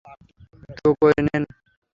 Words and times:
তো 0.77 0.89
করে 0.99 1.19
নেন। 1.27 1.43